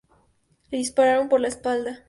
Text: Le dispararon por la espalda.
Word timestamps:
Le 0.71 0.79
dispararon 0.79 1.29
por 1.29 1.39
la 1.41 1.49
espalda. 1.49 1.99